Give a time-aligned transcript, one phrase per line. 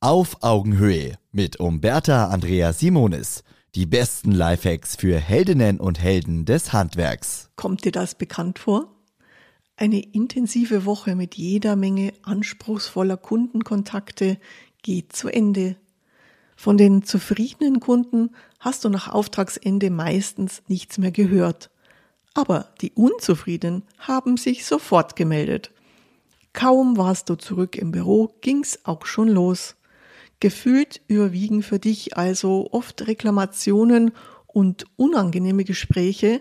[0.00, 3.42] Auf Augenhöhe mit Umberta Andrea Simonis.
[3.74, 7.50] Die besten Lifehacks für Heldinnen und Helden des Handwerks.
[7.56, 8.94] Kommt dir das bekannt vor?
[9.76, 14.38] Eine intensive Woche mit jeder Menge anspruchsvoller Kundenkontakte
[14.82, 15.74] geht zu Ende.
[16.54, 18.30] Von den zufriedenen Kunden
[18.60, 21.70] hast du nach Auftragsende meistens nichts mehr gehört.
[22.34, 25.72] Aber die Unzufriedenen haben sich sofort gemeldet.
[26.52, 29.74] Kaum warst du zurück im Büro, ging's auch schon los.
[30.40, 34.12] Gefühlt überwiegen für dich also oft Reklamationen
[34.46, 36.40] und unangenehme Gespräche,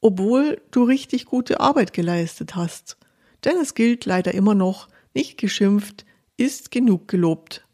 [0.00, 2.96] obwohl du richtig gute Arbeit geleistet hast.
[3.44, 6.04] Denn es gilt leider immer noch, nicht geschimpft
[6.36, 7.64] ist genug gelobt.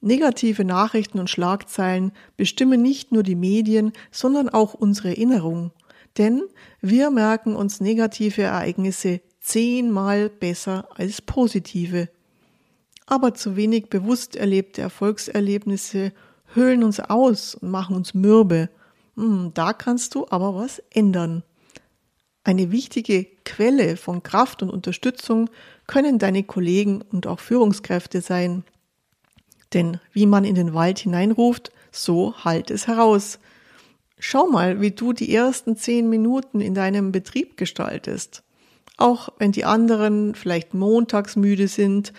[0.00, 5.72] Negative Nachrichten und Schlagzeilen bestimmen nicht nur die Medien, sondern auch unsere Erinnerung.
[6.16, 6.42] Denn
[6.80, 12.08] wir merken uns negative Ereignisse zehnmal besser als positive
[13.10, 16.12] aber zu wenig bewusst erlebte Erfolgserlebnisse
[16.54, 18.70] höhlen uns aus und machen uns mürbe.
[19.16, 21.42] Hm, da kannst du aber was ändern.
[22.44, 25.50] Eine wichtige Quelle von Kraft und Unterstützung
[25.86, 28.64] können deine Kollegen und auch Führungskräfte sein.
[29.74, 33.38] Denn wie man in den Wald hineinruft, so halt es heraus.
[34.18, 38.42] Schau mal, wie du die ersten zehn Minuten in deinem Betrieb gestaltest.
[38.96, 42.12] Auch wenn die anderen vielleicht montags müde sind,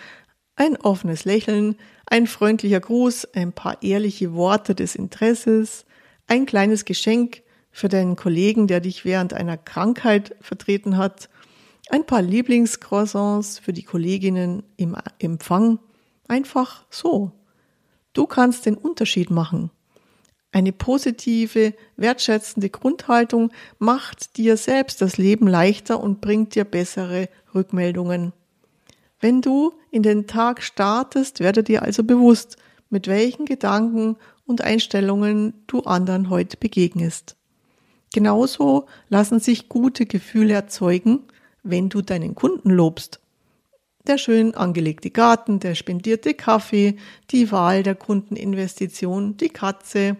[0.62, 5.84] ein offenes Lächeln, ein freundlicher Gruß, ein paar ehrliche Worte des Interesses,
[6.26, 11.28] ein kleines Geschenk für deinen Kollegen, der dich während einer Krankheit vertreten hat,
[11.90, 15.78] ein paar Lieblingscroissants für die Kolleginnen im Empfang.
[16.28, 17.32] Einfach so.
[18.12, 19.70] Du kannst den Unterschied machen.
[20.52, 28.32] Eine positive, wertschätzende Grundhaltung macht dir selbst das Leben leichter und bringt dir bessere Rückmeldungen.
[29.22, 32.56] Wenn du in den Tag startest, werde dir also bewusst,
[32.90, 37.36] mit welchen Gedanken und Einstellungen du anderen heute begegnest.
[38.12, 41.20] Genauso lassen sich gute Gefühle erzeugen,
[41.62, 43.20] wenn du deinen Kunden lobst.
[44.08, 46.96] Der schön angelegte Garten, der spendierte Kaffee,
[47.30, 50.16] die Wahl der Kundeninvestition, die Katze.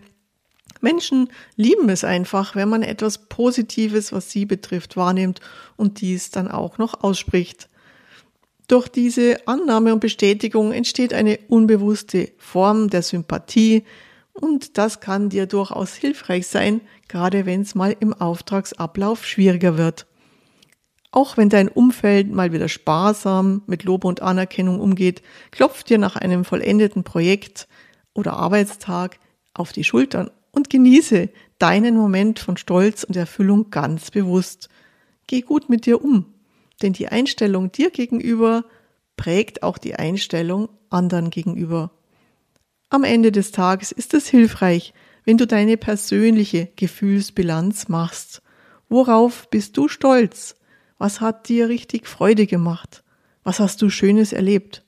[0.81, 5.41] Menschen lieben es einfach, wenn man etwas Positives, was sie betrifft, wahrnimmt
[5.77, 7.69] und dies dann auch noch ausspricht.
[8.72, 13.84] Durch diese Annahme und Bestätigung entsteht eine unbewusste Form der Sympathie
[14.33, 20.06] und das kann dir durchaus hilfreich sein, gerade wenn es mal im Auftragsablauf schwieriger wird.
[21.11, 26.16] Auch wenn dein Umfeld mal wieder sparsam mit Lob und Anerkennung umgeht, klopft dir nach
[26.16, 27.69] einem vollendeten Projekt
[28.15, 29.19] oder Arbeitstag
[29.53, 31.28] auf die Schultern und genieße
[31.59, 34.71] deinen Moment von Stolz und Erfüllung ganz bewusst.
[35.27, 36.31] Geh gut mit dir um
[36.82, 38.65] denn die Einstellung dir gegenüber
[39.16, 41.91] prägt auch die Einstellung anderen gegenüber.
[42.91, 44.93] Am Ende des Tages ist es hilfreich,
[45.25, 48.43] wenn du deine persönliche Gefühlsbilanz machst.
[48.88, 50.56] Worauf bist du stolz?
[50.98, 53.03] Was hat dir richtig Freude gemacht?
[53.44, 54.84] Was hast du Schönes erlebt?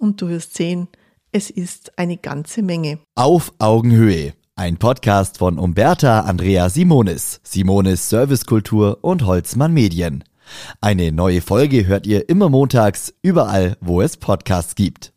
[0.00, 0.88] Und du wirst sehen,
[1.32, 2.98] es ist eine ganze Menge.
[3.14, 4.34] Auf Augenhöhe.
[4.56, 10.22] Ein Podcast von Umberta Andrea Simonis, Simonis Servicekultur und Holzmann Medien.
[10.80, 15.12] Eine neue Folge hört ihr immer montags, überall, wo es Podcasts gibt.